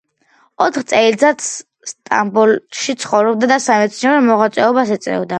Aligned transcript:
ოთხ 0.67 0.85
წელიწადს 0.91 1.49
სტამბოლში 1.91 2.95
ცხოვრობდა 3.03 3.49
და 3.53 3.59
სამეცნიერო 3.67 4.23
მოღვაწეობას 4.31 4.95
ეწეოდა. 4.97 5.29